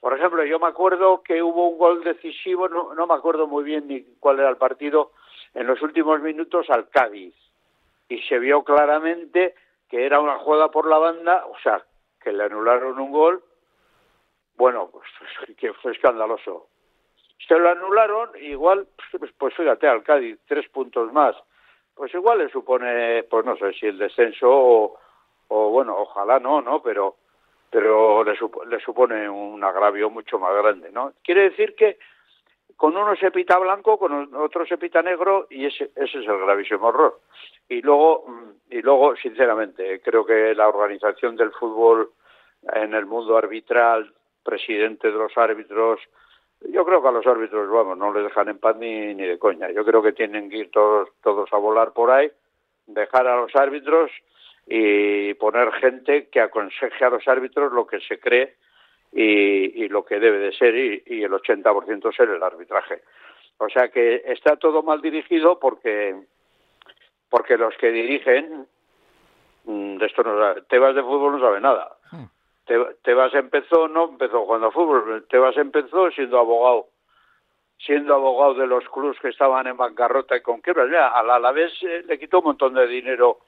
Por 0.00 0.16
ejemplo, 0.16 0.44
yo 0.44 0.58
me 0.58 0.66
acuerdo 0.66 1.22
que 1.22 1.42
hubo 1.42 1.68
un 1.68 1.78
gol 1.78 2.04
decisivo, 2.04 2.68
no, 2.68 2.94
no 2.94 3.06
me 3.06 3.14
acuerdo 3.14 3.46
muy 3.46 3.64
bien 3.64 3.88
ni 3.88 4.02
cuál 4.20 4.38
era 4.38 4.50
el 4.50 4.58
partido, 4.58 5.12
en 5.54 5.66
los 5.66 5.80
últimos 5.80 6.20
minutos 6.20 6.68
al 6.68 6.90
Cádiz. 6.90 7.34
Y 8.08 8.20
se 8.22 8.38
vio 8.38 8.62
claramente 8.62 9.54
que 9.92 10.06
era 10.06 10.20
una 10.20 10.38
jugada 10.38 10.70
por 10.70 10.88
la 10.88 10.96
banda, 10.96 11.44
o 11.44 11.58
sea, 11.58 11.84
que 12.18 12.32
le 12.32 12.44
anularon 12.44 12.98
un 12.98 13.12
gol, 13.12 13.44
bueno, 14.56 14.88
pues 14.90 15.04
que 15.58 15.74
fue 15.74 15.92
escandaloso. 15.92 16.68
Se 17.46 17.58
lo 17.58 17.68
anularon, 17.68 18.30
igual, 18.40 18.86
pues, 19.20 19.30
pues 19.36 19.54
fíjate, 19.54 19.86
al 19.86 20.02
Cádiz, 20.02 20.38
tres 20.48 20.66
puntos 20.70 21.12
más. 21.12 21.36
Pues 21.94 22.14
igual 22.14 22.38
le 22.38 22.48
supone, 22.48 23.24
pues 23.24 23.44
no 23.44 23.54
sé 23.56 23.74
si 23.74 23.84
el 23.84 23.98
descenso 23.98 24.48
o, 24.48 24.98
o 25.48 25.68
bueno, 25.68 25.94
ojalá 25.98 26.40
no, 26.40 26.62
¿no? 26.62 26.82
Pero, 26.82 27.16
pero 27.68 28.24
le, 28.24 28.32
le 28.68 28.80
supone 28.80 29.28
un 29.28 29.62
agravio 29.62 30.08
mucho 30.08 30.38
más 30.38 30.54
grande, 30.54 30.90
¿no? 30.90 31.12
Quiere 31.22 31.50
decir 31.50 31.74
que 31.74 31.98
con 32.82 32.96
uno 32.96 33.14
se 33.14 33.30
pita 33.30 33.60
blanco, 33.60 33.96
con 33.96 34.34
otro 34.34 34.66
se 34.66 34.76
pita 34.76 35.02
negro 35.02 35.46
y 35.48 35.66
ese, 35.66 35.92
ese 35.94 36.18
es 36.18 36.26
el 36.26 36.36
gravísimo 36.36 36.88
error. 36.88 37.20
Y 37.68 37.80
luego, 37.80 38.24
y 38.70 38.82
luego, 38.82 39.14
sinceramente, 39.14 40.00
creo 40.00 40.26
que 40.26 40.52
la 40.52 40.68
organización 40.68 41.36
del 41.36 41.52
fútbol 41.52 42.10
en 42.74 42.92
el 42.94 43.06
mundo 43.06 43.36
arbitral, 43.36 44.12
presidente 44.42 45.12
de 45.12 45.16
los 45.16 45.30
árbitros, 45.38 46.00
yo 46.72 46.84
creo 46.84 47.00
que 47.00 47.06
a 47.06 47.12
los 47.12 47.24
árbitros, 47.24 47.70
vamos, 47.70 47.96
no 47.96 48.12
les 48.12 48.24
dejan 48.24 48.48
en 48.48 48.58
paz 48.58 48.74
ni, 48.76 49.14
ni 49.14 49.28
de 49.28 49.38
coña. 49.38 49.70
Yo 49.70 49.84
creo 49.84 50.02
que 50.02 50.12
tienen 50.12 50.50
que 50.50 50.56
ir 50.56 50.72
todos, 50.72 51.08
todos 51.22 51.52
a 51.52 51.58
volar 51.58 51.92
por 51.92 52.10
ahí, 52.10 52.32
dejar 52.88 53.28
a 53.28 53.36
los 53.36 53.54
árbitros 53.54 54.10
y 54.66 55.34
poner 55.34 55.70
gente 55.74 56.26
que 56.30 56.40
aconseje 56.40 57.04
a 57.04 57.10
los 57.10 57.28
árbitros 57.28 57.72
lo 57.72 57.86
que 57.86 58.00
se 58.00 58.18
cree 58.18 58.56
y, 59.12 59.84
y 59.84 59.88
lo 59.88 60.04
que 60.04 60.18
debe 60.18 60.38
de 60.38 60.52
ser 60.52 60.74
y, 60.74 61.02
y 61.06 61.22
el 61.22 61.32
80% 61.32 62.16
ser 62.16 62.30
el 62.30 62.42
arbitraje. 62.42 63.02
O 63.58 63.68
sea 63.68 63.88
que 63.88 64.22
está 64.26 64.56
todo 64.56 64.82
mal 64.82 65.00
dirigido 65.00 65.58
porque 65.58 66.16
porque 67.28 67.56
los 67.56 67.74
que 67.76 67.90
dirigen 67.90 68.66
mm, 69.64 69.96
de 69.96 70.06
esto 70.06 70.22
no 70.22 70.38
sabe. 70.38 70.62
Tebas 70.62 70.94
de 70.94 71.02
fútbol 71.02 71.32
no 71.32 71.40
sabe 71.40 71.60
nada. 71.60 71.96
Hmm. 72.10 72.24
Tebas 73.02 73.34
empezó, 73.34 73.88
no 73.88 74.10
empezó 74.10 74.44
jugando 74.44 74.68
a 74.68 74.72
fútbol, 74.72 75.26
Tebas 75.28 75.56
empezó 75.56 76.10
siendo 76.10 76.38
abogado 76.38 76.88
siendo 77.84 78.14
abogado 78.14 78.54
de 78.54 78.66
los 78.66 78.88
clubes 78.88 79.18
que 79.20 79.28
estaban 79.28 79.66
en 79.66 79.76
bancarrota 79.76 80.36
y 80.36 80.40
con 80.40 80.60
quiebras. 80.60 80.86
Mira, 80.86 81.08
al 81.08 81.30
Alavés 81.30 81.72
eh, 81.82 82.04
le 82.06 82.18
quitó 82.18 82.38
un 82.38 82.44
montón 82.44 82.74
de 82.74 82.86
dinero 82.86 83.40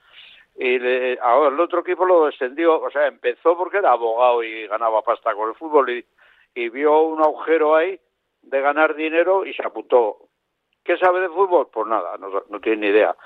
y 0.56 0.78
le, 0.78 1.18
ahora 1.20 1.54
el 1.54 1.60
otro 1.60 1.80
equipo 1.80 2.04
lo 2.04 2.26
descendió, 2.26 2.80
o 2.80 2.90
sea, 2.90 3.06
empezó 3.06 3.56
porque 3.56 3.78
era 3.78 3.92
abogado 3.92 4.42
y 4.42 4.66
ganaba 4.66 5.02
pasta 5.02 5.34
con 5.34 5.48
el 5.48 5.54
fútbol 5.56 5.90
y, 5.90 6.04
y 6.54 6.68
vio 6.68 7.00
un 7.02 7.20
agujero 7.20 7.74
ahí 7.74 7.98
de 8.42 8.60
ganar 8.60 8.94
dinero 8.94 9.44
y 9.44 9.52
se 9.54 9.66
apuntó. 9.66 10.18
¿Qué 10.84 10.96
sabe 10.98 11.20
de 11.20 11.28
fútbol? 11.28 11.68
Pues 11.72 11.86
nada, 11.86 12.16
no, 12.18 12.60
tiene 12.60 12.82
ni 12.82 12.86
idea. 12.88 13.16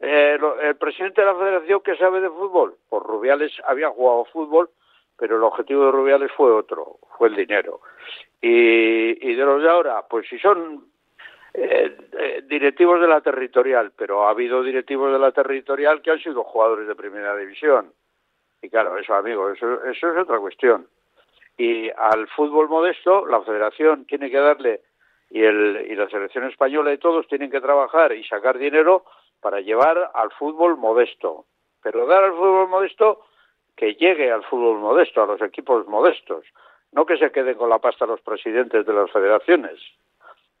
Eh, 0.00 0.38
el 0.62 0.76
presidente 0.76 1.20
de 1.20 1.26
la 1.26 1.34
federación, 1.34 1.80
¿qué 1.84 1.96
sabe 1.96 2.20
de 2.20 2.28
fútbol? 2.28 2.76
Pues 2.88 3.02
Rubiales 3.02 3.52
había 3.66 3.90
jugado 3.90 4.24
fútbol, 4.26 4.70
pero 5.16 5.36
el 5.36 5.42
objetivo 5.42 5.86
de 5.86 5.90
Rubiales 5.90 6.30
fue 6.36 6.52
otro, 6.52 6.98
fue 7.16 7.28
el 7.28 7.34
dinero. 7.34 7.80
Y, 8.40 9.34
de 9.34 9.44
los 9.44 9.60
de 9.60 9.68
ahora, 9.68 10.06
pues 10.08 10.28
si 10.28 10.38
son 10.38 10.86
eh, 11.54 11.96
eh, 12.12 12.42
directivos 12.46 13.00
de 13.00 13.08
la 13.08 13.20
territorial, 13.20 13.92
pero 13.96 14.26
ha 14.26 14.30
habido 14.30 14.62
directivos 14.62 15.12
de 15.12 15.18
la 15.18 15.32
territorial 15.32 16.02
que 16.02 16.10
han 16.10 16.20
sido 16.20 16.44
jugadores 16.44 16.86
de 16.86 16.94
primera 16.94 17.36
división. 17.36 17.92
Y 18.60 18.68
claro, 18.68 18.98
eso, 18.98 19.14
amigo, 19.14 19.50
eso, 19.50 19.84
eso 19.84 20.12
es 20.12 20.18
otra 20.18 20.38
cuestión. 20.38 20.86
Y 21.56 21.90
al 21.90 22.28
fútbol 22.28 22.68
modesto, 22.68 23.26
la 23.26 23.42
federación 23.42 24.04
tiene 24.06 24.30
que 24.30 24.38
darle, 24.38 24.82
y, 25.30 25.42
el, 25.42 25.86
y 25.88 25.94
la 25.94 26.08
selección 26.08 26.44
española 26.44 26.92
y 26.92 26.98
todos 26.98 27.26
tienen 27.28 27.50
que 27.50 27.60
trabajar 27.60 28.12
y 28.12 28.24
sacar 28.24 28.58
dinero 28.58 29.04
para 29.40 29.60
llevar 29.60 30.10
al 30.14 30.30
fútbol 30.32 30.76
modesto. 30.76 31.46
Pero 31.82 32.06
dar 32.06 32.24
al 32.24 32.32
fútbol 32.32 32.68
modesto 32.68 33.24
que 33.76 33.94
llegue 33.94 34.30
al 34.30 34.44
fútbol 34.44 34.78
modesto, 34.78 35.22
a 35.22 35.26
los 35.26 35.40
equipos 35.40 35.86
modestos, 35.86 36.44
no 36.92 37.06
que 37.06 37.16
se 37.16 37.30
queden 37.30 37.56
con 37.56 37.70
la 37.70 37.78
pasta 37.78 38.06
los 38.06 38.20
presidentes 38.20 38.84
de 38.84 38.92
las 38.92 39.10
federaciones. 39.10 39.78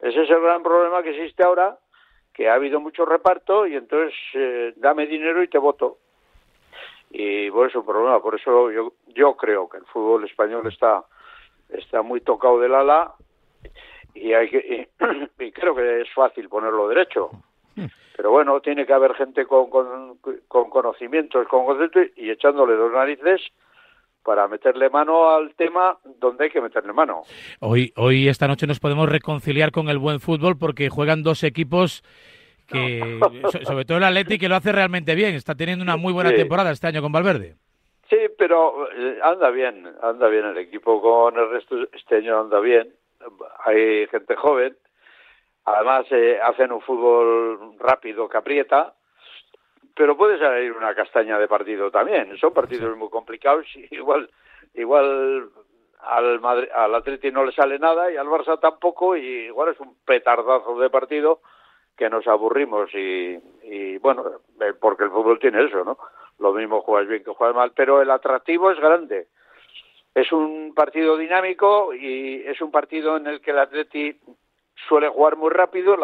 Ese 0.00 0.22
es 0.22 0.30
el 0.30 0.40
gran 0.40 0.62
problema 0.62 1.02
que 1.02 1.10
existe 1.10 1.42
ahora, 1.42 1.78
que 2.32 2.48
ha 2.48 2.54
habido 2.54 2.80
mucho 2.80 3.04
reparto 3.04 3.66
y 3.66 3.74
entonces 3.74 4.14
eh, 4.34 4.72
dame 4.76 5.06
dinero 5.06 5.42
y 5.42 5.48
te 5.48 5.58
voto. 5.58 5.98
Y 7.10 7.46
eso 7.46 7.64
es 7.64 7.74
un 7.74 7.86
problema, 7.86 8.20
por 8.20 8.34
eso 8.34 8.70
yo, 8.70 8.92
yo 9.08 9.34
creo 9.36 9.68
que 9.68 9.78
el 9.78 9.86
fútbol 9.86 10.24
español 10.24 10.66
está, 10.66 11.04
está 11.70 12.02
muy 12.02 12.20
tocado 12.20 12.60
del 12.60 12.74
ala 12.74 13.14
y, 14.14 14.32
hay 14.34 14.48
que, 14.50 14.88
y 15.38 15.52
creo 15.52 15.74
que 15.74 16.02
es 16.02 16.12
fácil 16.14 16.48
ponerlo 16.48 16.88
derecho. 16.88 17.30
Pero 18.16 18.32
bueno, 18.32 18.60
tiene 18.60 18.84
que 18.84 18.92
haber 18.92 19.14
gente 19.14 19.46
con, 19.46 19.70
con, 19.70 20.18
con 20.48 20.70
conocimientos, 20.70 21.46
con 21.46 21.64
conceptos 21.64 22.06
y 22.16 22.30
echándole 22.30 22.74
dos 22.74 22.92
narices 22.92 23.40
para 24.28 24.46
meterle 24.46 24.90
mano 24.90 25.30
al 25.30 25.54
tema 25.54 25.96
donde 26.20 26.44
hay 26.44 26.50
que 26.50 26.60
meterle 26.60 26.92
mano. 26.92 27.22
Hoy, 27.60 27.94
hoy 27.96 28.28
esta 28.28 28.46
noche 28.46 28.66
nos 28.66 28.78
podemos 28.78 29.08
reconciliar 29.08 29.72
con 29.72 29.88
el 29.88 29.96
buen 29.96 30.20
fútbol 30.20 30.58
porque 30.58 30.90
juegan 30.90 31.22
dos 31.22 31.44
equipos 31.44 32.02
que, 32.66 33.18
sobre 33.62 33.86
todo 33.86 33.96
el 33.96 34.04
Atleti, 34.04 34.38
que 34.38 34.50
lo 34.50 34.56
hace 34.56 34.70
realmente 34.70 35.14
bien. 35.14 35.34
Está 35.34 35.54
teniendo 35.54 35.82
una 35.82 35.96
muy 35.96 36.12
buena 36.12 36.34
temporada 36.34 36.70
este 36.72 36.88
año 36.88 37.00
con 37.00 37.10
Valverde. 37.10 37.54
Sí, 38.10 38.18
pero 38.36 38.92
eh, 38.92 39.18
anda 39.22 39.48
bien, 39.48 39.88
anda 40.02 40.28
bien 40.28 40.44
el 40.44 40.58
equipo 40.58 41.00
con 41.00 41.34
el 41.38 41.48
resto. 41.48 41.76
Este 41.94 42.16
año 42.16 42.38
anda 42.38 42.60
bien. 42.60 42.92
Hay 43.64 44.06
gente 44.08 44.36
joven 44.36 44.76
Además, 45.70 46.06
eh, 46.12 46.38
hacen 46.42 46.72
un 46.72 46.80
fútbol 46.80 47.76
rápido 47.78 48.26
que 48.26 48.38
aprieta, 48.38 48.94
pero 49.98 50.16
puede 50.16 50.38
salir 50.38 50.72
una 50.72 50.94
castaña 50.94 51.40
de 51.40 51.48
partido 51.48 51.90
también. 51.90 52.38
Son 52.38 52.54
partidos 52.54 52.96
muy 52.96 53.10
complicados 53.10 53.66
y 53.74 53.88
igual, 53.96 54.30
igual 54.74 55.50
al, 55.98 56.40
Madrid, 56.40 56.68
al 56.72 56.94
Atleti 56.94 57.32
no 57.32 57.44
le 57.44 57.50
sale 57.50 57.80
nada 57.80 58.10
y 58.10 58.16
al 58.16 58.28
Barça 58.28 58.60
tampoco 58.60 59.16
y 59.16 59.46
igual 59.46 59.70
es 59.70 59.80
un 59.80 59.96
petardazo 60.04 60.78
de 60.78 60.88
partido 60.88 61.40
que 61.96 62.08
nos 62.08 62.28
aburrimos 62.28 62.94
y, 62.94 63.36
y 63.64 63.98
bueno, 63.98 64.24
eh, 64.60 64.72
porque 64.80 65.02
el 65.02 65.10
fútbol 65.10 65.40
tiene 65.40 65.64
eso, 65.64 65.84
¿no? 65.84 65.98
Lo 66.38 66.52
mismo 66.52 66.80
juegas 66.82 67.08
bien 67.08 67.24
que 67.24 67.32
juegas 67.32 67.56
mal, 67.56 67.72
pero 67.74 68.00
el 68.00 68.10
atractivo 68.12 68.70
es 68.70 68.78
grande. 68.78 69.26
Es 70.14 70.30
un 70.30 70.74
partido 70.76 71.16
dinámico 71.16 71.92
y 71.92 72.44
es 72.46 72.60
un 72.60 72.70
partido 72.70 73.16
en 73.16 73.26
el 73.26 73.40
que 73.40 73.50
el 73.50 73.58
Atleti 73.58 74.16
suele 74.88 75.08
jugar 75.08 75.34
muy 75.34 75.50
rápido. 75.50 75.96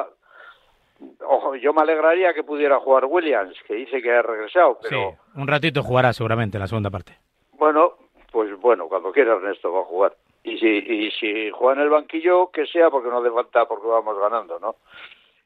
Ojo, 1.26 1.56
yo 1.56 1.73
me 1.73 1.82
alegraría 1.82 2.34
que 2.34 2.44
pudiera 2.44 2.78
jugar 2.80 3.04
Williams, 3.06 3.56
que 3.66 3.75
dice 3.75 4.02
que 4.02 4.12
ha 4.12 4.23
regresado, 4.23 4.78
pero... 4.82 5.11
Sí, 5.11 5.40
un 5.40 5.46
ratito 5.46 5.82
jugará 5.82 6.12
seguramente 6.12 6.56
en 6.56 6.62
la 6.62 6.66
segunda 6.66 6.90
parte. 6.90 7.16
Bueno, 7.52 7.94
pues 8.30 8.58
bueno, 8.61 8.88
cuando 8.88 9.12
quiera 9.12 9.34
Ernesto 9.34 9.73
va 9.73 9.80
a 9.80 9.84
jugar. 9.84 10.16
Y 10.42 10.58
si, 10.58 10.66
y 10.66 11.11
si 11.12 11.50
juega 11.50 11.80
en 11.80 11.87
el 11.87 11.90
banquillo, 11.90 12.50
que 12.50 12.66
sea 12.66 12.90
porque 12.90 13.08
no 13.08 13.18
hace 13.18 13.30
falta, 13.30 13.66
porque 13.66 13.87
vamos 13.87 14.18
ganando, 14.18 14.58
¿no? 14.58 14.76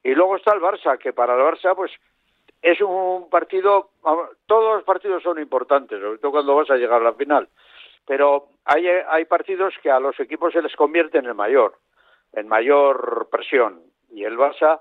Y 0.03 0.15
luego 0.15 0.37
está 0.37 0.55
el 0.55 0.61
Barça, 0.61 0.99
que 0.99 1.13
para 1.13 1.35
el 1.35 1.41
Barça, 1.41 1.75
pues 1.77 1.93
es 2.63 2.81
un 2.81 3.29
partido, 3.31 3.91
todos 4.47 4.77
los 4.77 4.85
partidos 4.85 5.23
son 5.23 5.39
importantes, 5.39 6.01
sobre 6.01 6.19
todo 6.19 6.33
cuando 6.33 6.57
vas 6.57 6.71
a 6.71 6.77
llegar 6.77 7.01
a 7.01 7.05
la 7.05 7.13
final, 7.13 7.49
pero 8.07 8.49
hay, 8.65 8.87
hay 8.87 9.25
partidos 9.27 9.75
que 9.83 9.91
a 9.91 10.01
los 10.01 10.19
equipos 10.19 10.53
se 10.53 10.63
les 10.63 10.75
convierte 10.75 11.19
en 11.19 11.27
el 11.27 11.35
mayor 11.35 11.75
en 12.33 12.49
mayor 12.49 13.29
presión. 13.31 13.81
Y 14.11 14.25
el 14.25 14.37
Barça, 14.37 14.81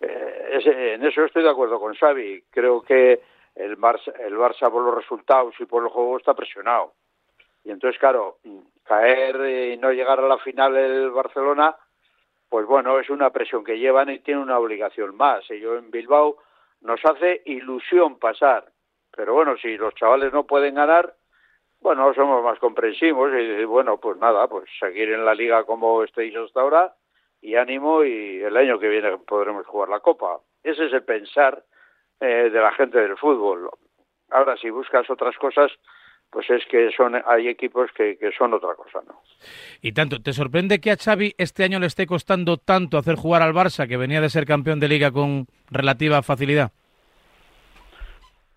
eh, 0.00 0.94
en 0.94 1.04
eso 1.04 1.24
estoy 1.24 1.42
de 1.42 1.50
acuerdo 1.50 1.78
con 1.78 1.94
Xavi. 1.94 2.44
Creo 2.50 2.82
que 2.82 3.20
el 3.54 3.76
Barça, 3.78 4.12
el 4.20 4.36
Barça 4.36 4.70
por 4.70 4.84
los 4.84 4.94
resultados 4.94 5.54
y 5.58 5.66
por 5.66 5.82
el 5.82 5.90
juego 5.90 6.16
está 6.16 6.34
presionado. 6.34 6.94
Y 7.64 7.70
entonces, 7.70 8.00
claro, 8.00 8.38
caer 8.84 9.36
y 9.72 9.76
no 9.76 9.92
llegar 9.92 10.18
a 10.18 10.28
la 10.28 10.38
final 10.38 10.76
el 10.76 11.10
Barcelona, 11.10 11.76
pues 12.48 12.66
bueno, 12.66 12.98
es 12.98 13.10
una 13.10 13.30
presión 13.30 13.62
que 13.62 13.78
llevan 13.78 14.10
y 14.10 14.20
tiene 14.20 14.40
una 14.40 14.58
obligación 14.58 15.16
más. 15.16 15.48
Ellos 15.50 15.78
en 15.78 15.90
Bilbao 15.90 16.38
nos 16.80 17.04
hace 17.04 17.42
ilusión 17.44 18.18
pasar. 18.18 18.72
Pero 19.14 19.34
bueno, 19.34 19.56
si 19.58 19.76
los 19.76 19.94
chavales 19.94 20.32
no 20.32 20.46
pueden 20.46 20.74
ganar, 20.74 21.14
bueno, 21.80 22.12
somos 22.14 22.42
más 22.42 22.58
comprensivos 22.58 23.30
y 23.32 23.64
bueno, 23.64 23.98
pues 23.98 24.16
nada, 24.18 24.48
pues 24.48 24.64
seguir 24.78 25.12
en 25.12 25.24
la 25.24 25.34
liga 25.34 25.64
como 25.64 26.02
estéis 26.02 26.34
hasta 26.36 26.60
ahora 26.60 26.94
y 27.42 27.56
ánimo 27.56 28.04
y 28.04 28.40
el 28.42 28.56
año 28.56 28.78
que 28.78 28.88
viene 28.88 29.16
podremos 29.18 29.66
jugar 29.66 29.88
la 29.88 30.00
Copa. 30.00 30.40
Ese 30.62 30.86
es 30.86 30.92
el 30.92 31.02
pensar 31.02 31.62
eh, 32.20 32.50
de 32.50 32.60
la 32.60 32.72
gente 32.72 32.98
del 32.98 33.16
fútbol. 33.16 33.70
Ahora, 34.30 34.56
si 34.56 34.70
buscas 34.70 35.08
otras 35.10 35.36
cosas, 35.36 35.72
pues 36.30 36.48
es 36.50 36.64
que 36.66 36.90
son 36.92 37.20
hay 37.26 37.48
equipos 37.48 37.90
que, 37.92 38.16
que, 38.16 38.30
son 38.32 38.54
otra 38.54 38.74
cosa, 38.74 39.00
¿no? 39.06 39.20
Y 39.82 39.92
tanto, 39.92 40.22
¿te 40.22 40.32
sorprende 40.32 40.80
que 40.80 40.92
a 40.92 40.96
Xavi 40.96 41.34
este 41.38 41.64
año 41.64 41.80
le 41.80 41.86
esté 41.86 42.06
costando 42.06 42.56
tanto 42.58 42.98
hacer 42.98 43.16
jugar 43.16 43.42
al 43.42 43.54
Barça, 43.54 43.88
que 43.88 43.96
venía 43.96 44.20
de 44.20 44.28
ser 44.28 44.46
campeón 44.46 44.78
de 44.78 44.88
liga 44.88 45.10
con 45.10 45.46
relativa 45.70 46.22
facilidad? 46.22 46.70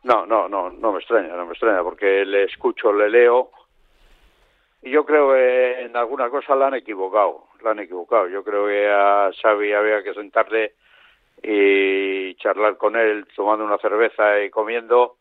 No, 0.04 0.26
no, 0.26 0.50
no, 0.50 0.70
no 0.70 0.92
me 0.92 1.00
extraña, 1.00 1.34
no 1.36 1.46
me 1.46 1.54
extraña, 1.54 1.82
porque 1.82 2.26
le 2.26 2.44
escucho, 2.44 2.92
le 2.92 3.10
leo, 3.10 3.50
y 4.82 4.92
yo 4.92 5.06
creo 5.06 5.32
que 5.32 5.86
en 5.86 5.96
alguna 5.96 6.30
cosa 6.30 6.56
la 6.56 6.68
han 6.68 6.74
equivocado, 6.76 7.48
la 7.64 7.72
han 7.72 7.80
equivocado. 7.80 8.28
Yo 8.28 8.44
creo 8.44 8.68
que 8.68 8.88
a 8.90 9.32
Xavi 9.42 9.74
había 9.74 10.04
que 10.04 10.14
sentarle 10.14 10.74
y 11.42 12.36
charlar 12.36 12.78
con 12.78 12.96
él 12.96 13.26
tomando 13.36 13.66
una 13.66 13.78
cerveza 13.78 14.42
y 14.42 14.50
comiendo 14.50 15.18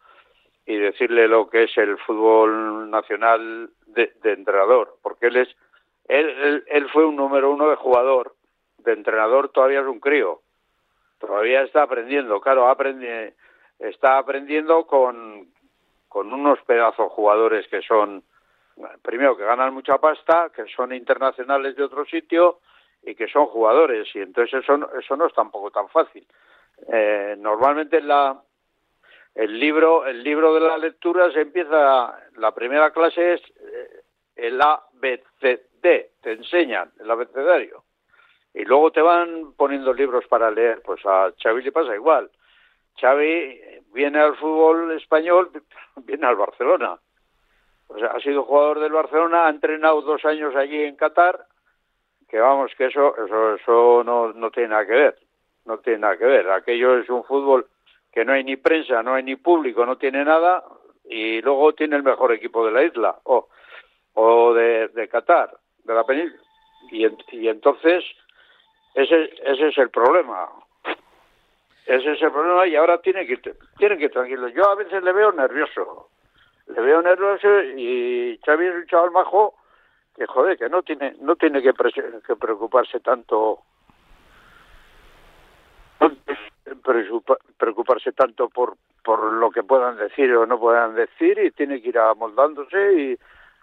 y 0.66 0.76
decirle 0.76 1.26
lo 1.26 1.48
que 1.48 1.64
es 1.64 1.76
el 1.76 1.98
fútbol 1.98 2.90
nacional 2.90 3.70
de, 3.86 4.12
entrenador, 4.22 4.96
porque 5.02 5.26
él 5.26 5.36
es 5.36 5.48
él, 6.08 6.28
él, 6.28 6.64
él, 6.66 6.88
fue 6.90 7.04
un 7.04 7.16
número 7.16 7.50
uno 7.50 7.68
de 7.70 7.76
jugador, 7.76 8.34
de 8.78 8.92
entrenador 8.92 9.48
todavía 9.48 9.80
es 9.80 9.86
un 9.86 10.00
crío, 10.00 10.40
todavía 11.18 11.62
está 11.62 11.82
aprendiendo, 11.82 12.40
claro, 12.40 12.68
aprende, 12.68 13.34
está 13.78 14.18
aprendiendo 14.18 14.86
con, 14.86 15.48
con 16.08 16.32
unos 16.32 16.60
pedazos 16.62 17.10
jugadores 17.12 17.66
que 17.68 17.82
son, 17.82 18.22
primero, 19.02 19.36
que 19.36 19.44
ganan 19.44 19.74
mucha 19.74 19.98
pasta, 19.98 20.50
que 20.54 20.66
son 20.66 20.92
internacionales 20.92 21.76
de 21.76 21.84
otro 21.84 22.04
sitio 22.04 22.60
y 23.02 23.14
que 23.14 23.28
son 23.28 23.46
jugadores. 23.46 24.08
Y 24.14 24.20
entonces 24.20 24.62
eso, 24.62 24.90
eso 24.98 25.16
no 25.16 25.26
es 25.26 25.34
tampoco 25.34 25.70
tan 25.70 25.88
fácil. 25.88 26.26
Eh, 26.88 27.36
normalmente 27.38 28.00
la, 28.00 28.40
el 29.34 29.58
libro, 29.58 30.06
el 30.06 30.22
libro 30.22 30.54
de 30.54 30.60
la 30.60 30.78
lectura 30.78 31.30
se 31.32 31.40
empieza, 31.40 32.18
la 32.36 32.52
primera 32.54 32.90
clase 32.90 33.34
es 33.34 33.40
eh, 33.40 34.02
el 34.36 34.60
ABCD, 34.60 35.80
te 36.20 36.32
enseñan 36.32 36.90
el 37.00 37.10
abecedario. 37.10 37.84
Y 38.54 38.64
luego 38.64 38.90
te 38.90 39.00
van 39.00 39.54
poniendo 39.54 39.94
libros 39.94 40.26
para 40.26 40.50
leer, 40.50 40.82
pues 40.82 41.00
a 41.06 41.32
Xavi 41.42 41.62
le 41.62 41.72
pasa 41.72 41.94
igual. 41.94 42.30
Xavi 43.00 43.60
viene 43.94 44.20
al 44.20 44.36
fútbol 44.36 44.92
español, 44.92 45.50
viene 46.04 46.26
al 46.26 46.36
Barcelona. 46.36 46.98
Sea, 47.98 48.08
ha 48.08 48.20
sido 48.20 48.44
jugador 48.44 48.80
del 48.80 48.92
Barcelona, 48.92 49.46
ha 49.46 49.50
entrenado 49.50 50.02
dos 50.02 50.24
años 50.24 50.54
allí 50.56 50.82
en 50.82 50.96
Qatar, 50.96 51.46
que 52.28 52.38
vamos, 52.38 52.72
que 52.76 52.86
eso, 52.86 53.14
eso, 53.24 53.54
eso 53.54 54.02
no, 54.04 54.32
no 54.32 54.50
tiene 54.50 54.70
nada 54.70 54.86
que 54.86 54.92
ver, 54.92 55.18
no 55.66 55.78
tiene 55.78 56.00
nada 56.00 56.16
que 56.16 56.24
ver. 56.24 56.50
Aquello 56.50 56.98
es 56.98 57.08
un 57.10 57.24
fútbol 57.24 57.66
que 58.12 58.24
no 58.24 58.32
hay 58.32 58.44
ni 58.44 58.56
prensa, 58.56 59.02
no 59.02 59.14
hay 59.14 59.22
ni 59.22 59.36
público, 59.36 59.84
no 59.84 59.96
tiene 59.96 60.24
nada, 60.24 60.64
y 61.04 61.40
luego 61.42 61.74
tiene 61.74 61.96
el 61.96 62.02
mejor 62.02 62.32
equipo 62.32 62.64
de 62.64 62.72
la 62.72 62.82
isla 62.82 63.18
o, 63.24 63.48
o 64.14 64.54
de, 64.54 64.88
de 64.88 65.08
Qatar, 65.08 65.50
de 65.84 65.94
la 65.94 66.04
península. 66.04 66.42
Y, 66.90 67.06
y 67.36 67.48
entonces 67.48 68.04
ese, 68.94 69.30
ese 69.44 69.68
es 69.68 69.78
el 69.78 69.90
problema. 69.90 70.48
Ese 71.86 72.12
es 72.12 72.22
el 72.22 72.30
problema 72.30 72.66
y 72.66 72.76
ahora 72.76 72.98
tiene 73.00 73.26
que 73.26 73.38
tiene 73.76 73.98
que 73.98 74.08
tranquilo. 74.08 74.48
Yo 74.48 74.68
a 74.68 74.74
veces 74.76 75.02
le 75.02 75.12
veo 75.12 75.32
nervioso. 75.32 76.10
Le 76.74 76.80
veo 76.80 77.02
nervioso 77.02 77.60
y 77.76 78.38
Xavi 78.44 78.66
es 78.66 78.74
un 78.74 78.86
chaval 78.86 79.10
majo 79.10 79.54
que 80.16 80.26
joder, 80.26 80.58
que 80.58 80.68
no 80.68 80.82
tiene 80.82 81.16
no 81.20 81.36
tiene 81.36 81.62
que, 81.62 81.72
que 82.26 82.36
preocuparse 82.36 83.00
tanto 83.00 83.62
preocuparse 87.58 88.12
tanto 88.12 88.48
por 88.48 88.76
por 89.04 89.32
lo 89.32 89.50
que 89.50 89.62
puedan 89.62 89.96
decir 89.96 90.34
o 90.34 90.46
no 90.46 90.58
puedan 90.58 90.94
decir 90.94 91.38
y 91.38 91.50
tiene 91.50 91.82
que 91.82 91.88
ir 91.88 91.98
amoldándose 91.98 92.92
y, 92.94 93.18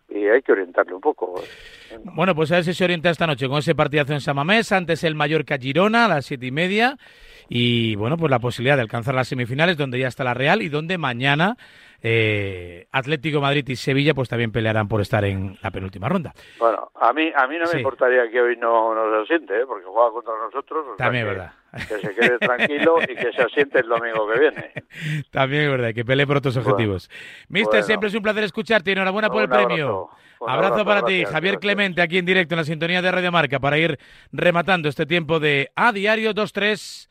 y 0.09 0.27
hay 0.27 0.41
que 0.41 0.51
orientarle 0.51 0.93
un 0.93 1.01
poco. 1.01 1.41
Bueno, 2.03 2.36
pues 2.36 2.51
a 2.51 2.55
ver 2.55 2.63
si 2.63 2.74
se 2.74 2.84
orienta 2.84 3.10
esta 3.10 3.27
noche 3.27 3.48
con 3.48 3.60
ese 3.60 3.75
partidazo 3.75 4.13
en 4.13 4.22
Samamés, 4.22 4.72
antes 4.72 5.03
el 5.03 5.15
Mallorca 5.15 5.58
Girona 5.58 6.05
a 6.05 6.08
las 6.08 6.25
siete 6.25 6.46
y 6.46 6.51
media 6.51 6.98
y 7.50 7.96
bueno, 7.96 8.15
pues 8.17 8.29
la 8.29 8.39
posibilidad 8.39 8.75
de 8.75 8.84
alcanzar 8.84 9.15
las 9.15 9.27
semifinales 9.27 9.75
donde 9.75 10.00
ya 10.00 10.08
está 10.08 10.24
la 10.24 10.34
Real 10.34 10.62
y 10.62 10.69
donde 10.69 10.98
mañana 10.98 11.58
eh, 12.01 12.88
Atlético 12.91 13.41
Madrid 13.41 13.67
y 13.67 13.75
Sevilla 13.75 14.13
pues 14.13 14.29
también 14.29 14.51
pelearán 14.51 14.88
por 14.88 15.01
estar 15.01 15.25
en 15.25 15.58
la 15.62 15.72
penúltima 15.72 16.08
ronda. 16.08 16.34
Bueno, 16.60 16.91
a 16.96 17.12
mí 17.12 17.31
a 17.36 17.48
mí 17.48 17.58
no 17.58 17.65
me 17.72 17.79
importaría 17.79 18.29
que 18.29 18.39
hoy 18.39 18.55
no, 18.55 18.93
no 18.93 19.15
se 19.15 19.24
asiente, 19.24 19.62
¿eh? 19.62 19.65
porque 19.65 19.86
juega 19.86 20.12
contra 20.12 20.34
nosotros. 20.38 20.86
también 20.98 21.27
es 21.27 21.34
verdad. 21.34 21.53
Que 21.72 22.00
se 22.00 22.15
quede 22.15 22.38
tranquilo 22.39 22.98
y 23.01 23.15
que 23.15 23.31
se 23.34 23.41
asiente 23.41 23.79
el 23.79 23.88
domingo 23.88 24.27
que 24.31 24.39
viene. 24.39 24.72
También 25.31 25.63
es 25.63 25.69
verdad, 25.69 25.93
que 25.93 26.03
pelee 26.03 26.25
por 26.25 26.38
otros 26.38 26.58
objetivos. 26.58 27.12
Mister, 27.48 27.84
siempre 27.84 28.10
es 28.10 28.15
un 28.15 28.24
placer 28.24 28.43
escucharte 28.43 28.89
y 28.89 28.93
enhorabuena 28.93 29.29
por 29.29 29.43
el 29.43 29.50
premio. 29.50 30.10
Abrazo, 30.48 30.86
para 30.86 31.03
ti, 31.03 31.25
Javier 31.25 31.60
Clemente, 31.60 32.01
aquí 32.01 32.17
en 32.17 32.25
directo 32.25 32.55
en 32.55 32.60
la 32.60 32.63
sintonía 32.63 33.01
de 33.01 33.12
Radio 33.12 33.31
Marca, 33.31 33.60
para 33.60 33.77
ir 33.77 34.00
rematando 34.31 34.88
este 34.88 35.05
tiempo 35.05 35.39
de 35.39 35.72
A 35.75 35.91
Diario 35.91 36.34
2-3 36.34 37.08